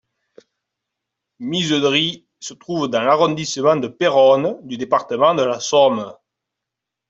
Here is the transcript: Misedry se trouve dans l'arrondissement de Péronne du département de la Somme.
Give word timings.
Misedry 1.45 2.25
se 2.39 2.55
trouve 2.55 2.87
dans 2.87 3.03
l'arrondissement 3.03 3.75
de 3.75 3.87
Péronne 3.87 4.57
du 4.65 4.75
département 4.77 5.35
de 5.35 5.43
la 5.43 5.59
Somme. 5.59 6.15